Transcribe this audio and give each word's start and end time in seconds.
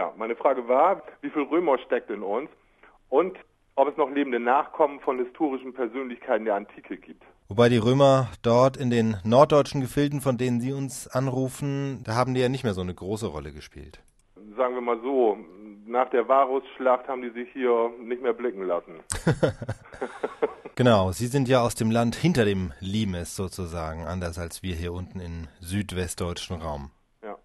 Ja, 0.00 0.14
meine 0.16 0.34
Frage 0.34 0.66
war, 0.66 1.02
wie 1.20 1.28
viel 1.28 1.42
Römer 1.42 1.76
steckt 1.76 2.08
in 2.08 2.22
uns 2.22 2.48
und 3.10 3.36
ob 3.74 3.86
es 3.86 3.98
noch 3.98 4.08
lebende 4.08 4.40
Nachkommen 4.40 4.98
von 5.00 5.18
historischen 5.18 5.74
Persönlichkeiten 5.74 6.46
der 6.46 6.54
Antike 6.54 6.96
gibt. 6.96 7.22
Wobei 7.50 7.68
die 7.68 7.76
Römer 7.76 8.30
dort 8.40 8.78
in 8.78 8.88
den 8.88 9.18
norddeutschen 9.24 9.82
Gefilden, 9.82 10.22
von 10.22 10.38
denen 10.38 10.62
Sie 10.62 10.72
uns 10.72 11.06
anrufen, 11.06 12.02
da 12.02 12.14
haben 12.14 12.32
die 12.32 12.40
ja 12.40 12.48
nicht 12.48 12.64
mehr 12.64 12.72
so 12.72 12.80
eine 12.80 12.94
große 12.94 13.26
Rolle 13.26 13.52
gespielt. 13.52 14.00
Sagen 14.56 14.74
wir 14.74 14.80
mal 14.80 14.98
so, 15.02 15.36
nach 15.84 16.08
der 16.08 16.26
Varusschlacht 16.26 17.06
haben 17.06 17.20
die 17.20 17.38
sich 17.38 17.52
hier 17.52 17.90
nicht 18.00 18.22
mehr 18.22 18.32
blicken 18.32 18.62
lassen. 18.62 19.00
genau, 20.76 21.12
Sie 21.12 21.26
sind 21.26 21.46
ja 21.46 21.60
aus 21.60 21.74
dem 21.74 21.90
Land 21.90 22.16
hinter 22.16 22.46
dem 22.46 22.72
Limes 22.80 23.36
sozusagen, 23.36 24.06
anders 24.06 24.38
als 24.38 24.62
wir 24.62 24.74
hier 24.74 24.94
unten 24.94 25.20
im 25.20 25.48
südwestdeutschen 25.60 26.62
Raum. 26.62 26.90
Ja. 27.22 27.36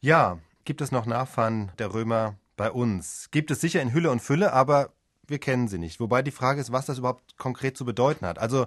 Ja, 0.00 0.38
gibt 0.64 0.80
es 0.80 0.92
noch 0.92 1.06
Nachfahren 1.06 1.72
der 1.78 1.92
Römer 1.94 2.36
bei 2.56 2.70
uns? 2.70 3.30
Gibt 3.30 3.50
es 3.50 3.60
sicher 3.60 3.80
in 3.80 3.92
Hülle 3.92 4.10
und 4.10 4.20
Fülle, 4.20 4.52
aber 4.52 4.90
wir 5.26 5.38
kennen 5.38 5.68
sie 5.68 5.78
nicht. 5.78 6.00
Wobei 6.00 6.22
die 6.22 6.30
Frage 6.30 6.60
ist, 6.60 6.72
was 6.72 6.86
das 6.86 6.98
überhaupt 6.98 7.36
konkret 7.38 7.76
zu 7.76 7.84
bedeuten 7.84 8.26
hat. 8.26 8.38
Also 8.38 8.66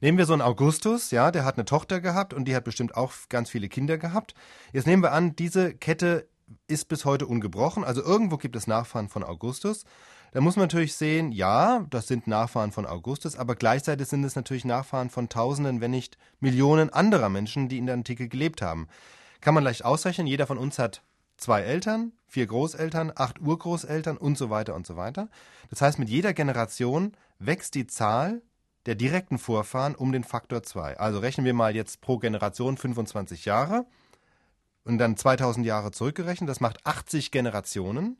nehmen 0.00 0.18
wir 0.18 0.26
so 0.26 0.32
einen 0.32 0.42
Augustus, 0.42 1.10
ja, 1.10 1.30
der 1.30 1.44
hat 1.44 1.56
eine 1.56 1.64
Tochter 1.64 2.00
gehabt 2.00 2.34
und 2.34 2.46
die 2.46 2.54
hat 2.54 2.64
bestimmt 2.64 2.96
auch 2.96 3.12
ganz 3.28 3.50
viele 3.50 3.68
Kinder 3.68 3.96
gehabt. 3.96 4.34
Jetzt 4.72 4.86
nehmen 4.86 5.02
wir 5.02 5.12
an, 5.12 5.36
diese 5.36 5.74
Kette 5.74 6.28
ist 6.66 6.88
bis 6.88 7.04
heute 7.04 7.26
ungebrochen. 7.26 7.84
Also 7.84 8.02
irgendwo 8.02 8.36
gibt 8.36 8.56
es 8.56 8.66
Nachfahren 8.66 9.08
von 9.08 9.24
Augustus. 9.24 9.84
Da 10.32 10.40
muss 10.40 10.56
man 10.56 10.64
natürlich 10.64 10.94
sehen, 10.94 11.30
ja, 11.30 11.86
das 11.90 12.08
sind 12.08 12.26
Nachfahren 12.26 12.72
von 12.72 12.86
Augustus, 12.86 13.36
aber 13.36 13.54
gleichzeitig 13.54 14.08
sind 14.08 14.24
es 14.24 14.34
natürlich 14.34 14.64
Nachfahren 14.64 15.08
von 15.08 15.28
Tausenden, 15.28 15.80
wenn 15.80 15.92
nicht 15.92 16.18
Millionen 16.40 16.90
anderer 16.90 17.28
Menschen, 17.28 17.68
die 17.68 17.78
in 17.78 17.86
der 17.86 17.94
Antike 17.94 18.28
gelebt 18.28 18.60
haben. 18.60 18.88
Kann 19.40 19.54
man 19.54 19.62
leicht 19.62 19.84
ausrechnen, 19.84 20.26
jeder 20.26 20.46
von 20.46 20.58
uns 20.58 20.78
hat 20.78 21.02
zwei 21.36 21.62
Eltern, 21.62 22.12
vier 22.26 22.46
Großeltern, 22.46 23.12
acht 23.14 23.40
Urgroßeltern 23.40 24.16
und 24.16 24.38
so 24.38 24.50
weiter 24.50 24.74
und 24.74 24.86
so 24.86 24.96
weiter. 24.96 25.28
Das 25.70 25.82
heißt, 25.82 25.98
mit 25.98 26.08
jeder 26.08 26.32
Generation 26.32 27.12
wächst 27.38 27.74
die 27.74 27.86
Zahl 27.86 28.42
der 28.86 28.94
direkten 28.94 29.38
Vorfahren 29.38 29.94
um 29.94 30.12
den 30.12 30.24
Faktor 30.24 30.62
2. 30.62 30.98
Also 30.98 31.18
rechnen 31.18 31.46
wir 31.46 31.54
mal 31.54 31.74
jetzt 31.74 32.00
pro 32.00 32.18
Generation 32.18 32.76
25 32.76 33.44
Jahre 33.44 33.86
und 34.84 34.98
dann 34.98 35.16
2000 35.16 35.64
Jahre 35.64 35.90
zurückgerechnet. 35.90 36.50
Das 36.50 36.60
macht 36.60 36.86
80 36.86 37.30
Generationen. 37.30 38.18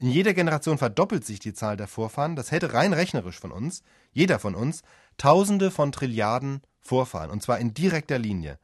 In 0.00 0.10
jeder 0.10 0.34
Generation 0.34 0.78
verdoppelt 0.78 1.24
sich 1.24 1.38
die 1.38 1.52
Zahl 1.52 1.76
der 1.76 1.86
Vorfahren. 1.86 2.34
Das 2.34 2.50
hätte 2.50 2.72
rein 2.72 2.92
rechnerisch 2.92 3.38
von 3.38 3.52
uns, 3.52 3.82
jeder 4.12 4.38
von 4.38 4.54
uns, 4.54 4.82
Tausende 5.18 5.70
von 5.70 5.92
Trilliarden 5.92 6.62
Vorfahren. 6.80 7.30
Und 7.30 7.42
zwar 7.42 7.58
in 7.58 7.74
direkter 7.74 8.18
Linie. 8.18 8.58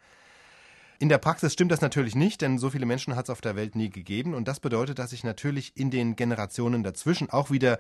In 0.99 1.09
der 1.09 1.19
Praxis 1.19 1.53
stimmt 1.53 1.73
das 1.73 1.83
natürlich 1.83 2.15
nicht, 2.15 2.41
denn 2.41 2.59
so 2.59 2.71
viele 2.71 2.87
Menschen 2.87 3.17
hat 3.17 3.27
es 3.27 3.31
auf 3.31 3.41
der 3.41 3.57
Welt 3.57 3.75
nie 3.77 3.91
gegeben. 3.91 4.35
Und 4.35 4.49
das 4.49 4.61
bedeutet, 4.61 4.99
dass 4.99 5.11
sich 5.11 5.25
natürlich 5.25 5.77
in 5.77 5.91
den 5.91 6.17
Generationen 6.17 6.83
dazwischen 6.83 7.29
auch 7.31 7.51
wieder 7.51 7.79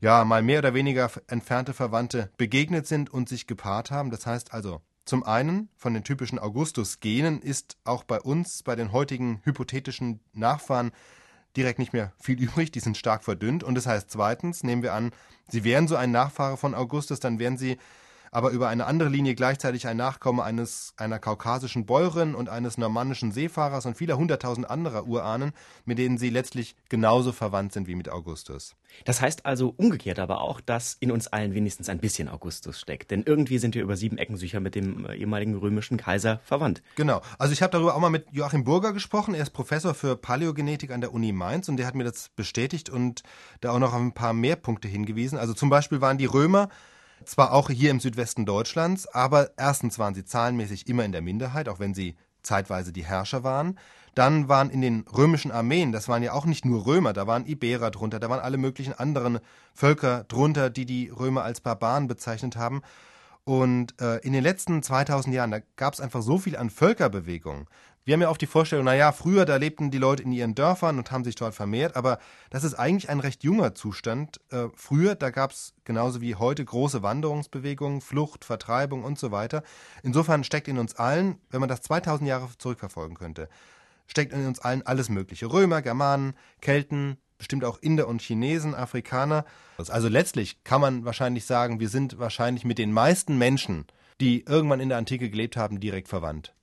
ja, 0.00 0.24
mal 0.24 0.42
mehr 0.42 0.58
oder 0.60 0.74
weniger 0.74 1.10
entfernte 1.26 1.74
Verwandte 1.74 2.30
begegnet 2.36 2.86
sind 2.86 3.10
und 3.10 3.28
sich 3.28 3.46
gepaart 3.46 3.90
haben. 3.90 4.10
Das 4.10 4.26
heißt 4.26 4.52
also, 4.52 4.80
zum 5.04 5.22
einen 5.22 5.68
von 5.76 5.94
den 5.94 6.04
typischen 6.04 6.38
Augustus-Genen 6.38 7.40
ist 7.40 7.76
auch 7.84 8.04
bei 8.04 8.20
uns, 8.20 8.62
bei 8.62 8.74
den 8.74 8.92
heutigen 8.92 9.40
hypothetischen 9.44 10.20
Nachfahren, 10.32 10.92
direkt 11.56 11.78
nicht 11.78 11.92
mehr 11.92 12.12
viel 12.18 12.40
übrig, 12.42 12.70
die 12.72 12.80
sind 12.80 12.96
stark 12.96 13.24
verdünnt. 13.24 13.64
Und 13.64 13.74
das 13.74 13.86
heißt 13.86 14.10
zweitens, 14.10 14.62
nehmen 14.62 14.82
wir 14.82 14.94
an, 14.94 15.12
sie 15.48 15.64
wären 15.64 15.88
so 15.88 15.96
ein 15.96 16.10
Nachfahre 16.10 16.56
von 16.56 16.74
Augustus, 16.74 17.20
dann 17.20 17.38
wären 17.38 17.56
sie 17.56 17.78
aber 18.36 18.50
über 18.50 18.68
eine 18.68 18.84
andere 18.84 19.08
Linie 19.08 19.34
gleichzeitig 19.34 19.86
ein 19.86 19.96
Nachkomme 19.96 20.44
eines 20.44 20.92
einer 20.98 21.18
kaukasischen 21.18 21.86
Bäuerin 21.86 22.34
und 22.34 22.50
eines 22.50 22.76
normannischen 22.76 23.32
Seefahrers 23.32 23.86
und 23.86 23.96
vieler 23.96 24.18
hunderttausend 24.18 24.68
anderer 24.68 25.06
Urahnen, 25.06 25.52
mit 25.86 25.96
denen 25.96 26.18
sie 26.18 26.28
letztlich 26.28 26.76
genauso 26.90 27.32
verwandt 27.32 27.72
sind 27.72 27.88
wie 27.88 27.94
mit 27.94 28.10
Augustus. 28.10 28.76
Das 29.06 29.22
heißt 29.22 29.46
also 29.46 29.72
umgekehrt 29.78 30.18
aber 30.18 30.42
auch, 30.42 30.60
dass 30.60 30.98
in 31.00 31.12
uns 31.12 31.28
allen 31.28 31.54
wenigstens 31.54 31.88
ein 31.88 31.98
bisschen 31.98 32.28
Augustus 32.28 32.78
steckt. 32.78 33.10
Denn 33.10 33.22
irgendwie 33.22 33.56
sind 33.56 33.74
wir 33.74 33.82
über 33.82 33.96
sieben 33.96 34.18
Ecken 34.18 34.36
sicher 34.36 34.60
mit 34.60 34.74
dem 34.74 35.06
äh, 35.06 35.14
ehemaligen 35.14 35.54
römischen 35.54 35.96
Kaiser 35.96 36.40
verwandt. 36.44 36.82
Genau. 36.96 37.22
Also 37.38 37.54
ich 37.54 37.62
habe 37.62 37.70
darüber 37.70 37.94
auch 37.94 38.00
mal 38.00 38.10
mit 38.10 38.26
Joachim 38.32 38.64
Burger 38.64 38.92
gesprochen. 38.92 39.32
Er 39.32 39.44
ist 39.44 39.54
Professor 39.54 39.94
für 39.94 40.14
Paläogenetik 40.14 40.90
an 40.90 41.00
der 41.00 41.14
Uni 41.14 41.32
Mainz 41.32 41.70
und 41.70 41.78
der 41.78 41.86
hat 41.86 41.94
mir 41.94 42.04
das 42.04 42.28
bestätigt 42.36 42.90
und 42.90 43.22
da 43.62 43.70
auch 43.70 43.78
noch 43.78 43.94
auf 43.94 44.00
ein 44.00 44.12
paar 44.12 44.34
mehr 44.34 44.56
Punkte 44.56 44.88
hingewiesen. 44.88 45.38
Also 45.38 45.54
zum 45.54 45.70
Beispiel 45.70 46.02
waren 46.02 46.18
die 46.18 46.26
Römer 46.26 46.68
zwar 47.26 47.52
auch 47.52 47.68
hier 47.70 47.90
im 47.90 48.00
Südwesten 48.00 48.46
Deutschlands, 48.46 49.06
aber 49.06 49.50
erstens 49.56 49.98
waren 49.98 50.14
sie 50.14 50.24
zahlenmäßig 50.24 50.86
immer 50.88 51.04
in 51.04 51.12
der 51.12 51.22
Minderheit, 51.22 51.68
auch 51.68 51.78
wenn 51.78 51.94
sie 51.94 52.16
zeitweise 52.42 52.92
die 52.92 53.04
Herrscher 53.04 53.44
waren. 53.44 53.78
Dann 54.14 54.48
waren 54.48 54.70
in 54.70 54.80
den 54.80 55.04
römischen 55.14 55.50
Armeen, 55.50 55.92
das 55.92 56.08
waren 56.08 56.22
ja 56.22 56.32
auch 56.32 56.46
nicht 56.46 56.64
nur 56.64 56.86
Römer, 56.86 57.12
da 57.12 57.26
waren 57.26 57.44
Iberer 57.44 57.90
drunter, 57.90 58.18
da 58.18 58.30
waren 58.30 58.40
alle 58.40 58.56
möglichen 58.56 58.94
anderen 58.94 59.40
Völker 59.74 60.24
drunter, 60.24 60.70
die 60.70 60.86
die 60.86 61.08
Römer 61.10 61.42
als 61.42 61.60
Barbaren 61.60 62.06
bezeichnet 62.06 62.56
haben. 62.56 62.80
Und 63.44 64.00
äh, 64.00 64.16
in 64.18 64.32
den 64.32 64.42
letzten 64.42 64.82
2000 64.82 65.34
Jahren, 65.34 65.50
da 65.50 65.60
gab 65.76 65.94
es 65.94 66.00
einfach 66.00 66.22
so 66.22 66.38
viel 66.38 66.56
an 66.56 66.70
Völkerbewegungen, 66.70 67.66
wir 68.06 68.12
haben 68.12 68.22
ja 68.22 68.30
oft 68.30 68.40
die 68.40 68.46
Vorstellung, 68.46 68.84
naja, 68.84 69.10
früher, 69.10 69.44
da 69.44 69.56
lebten 69.56 69.90
die 69.90 69.98
Leute 69.98 70.22
in 70.22 70.30
ihren 70.30 70.54
Dörfern 70.54 70.96
und 70.96 71.10
haben 71.10 71.24
sich 71.24 71.34
dort 71.34 71.56
vermehrt, 71.56 71.96
aber 71.96 72.20
das 72.50 72.62
ist 72.62 72.74
eigentlich 72.74 73.10
ein 73.10 73.18
recht 73.18 73.42
junger 73.42 73.74
Zustand. 73.74 74.40
Äh, 74.50 74.68
früher, 74.76 75.16
da 75.16 75.30
gab 75.30 75.50
es 75.50 75.74
genauso 75.82 76.20
wie 76.20 76.36
heute 76.36 76.64
große 76.64 77.02
Wanderungsbewegungen, 77.02 78.00
Flucht, 78.00 78.44
Vertreibung 78.44 79.02
und 79.02 79.18
so 79.18 79.32
weiter. 79.32 79.64
Insofern 80.04 80.44
steckt 80.44 80.68
in 80.68 80.78
uns 80.78 80.94
allen, 80.94 81.40
wenn 81.50 81.58
man 81.58 81.68
das 81.68 81.82
2000 81.82 82.28
Jahre 82.28 82.48
zurückverfolgen 82.58 83.16
könnte, 83.16 83.48
steckt 84.06 84.32
in 84.32 84.46
uns 84.46 84.60
allen 84.60 84.86
alles 84.86 85.08
Mögliche. 85.08 85.52
Römer, 85.52 85.82
Germanen, 85.82 86.34
Kelten, 86.60 87.16
bestimmt 87.38 87.64
auch 87.64 87.78
Inder 87.80 88.06
und 88.06 88.22
Chinesen, 88.22 88.76
Afrikaner. 88.76 89.44
Also 89.88 90.06
letztlich 90.06 90.62
kann 90.62 90.80
man 90.80 91.04
wahrscheinlich 91.04 91.44
sagen, 91.44 91.80
wir 91.80 91.88
sind 91.88 92.20
wahrscheinlich 92.20 92.64
mit 92.64 92.78
den 92.78 92.92
meisten 92.92 93.36
Menschen, 93.36 93.84
die 94.20 94.44
irgendwann 94.44 94.78
in 94.78 94.90
der 94.90 94.98
Antike 94.98 95.28
gelebt 95.28 95.56
haben, 95.56 95.80
direkt 95.80 96.06
verwandt. 96.06 96.55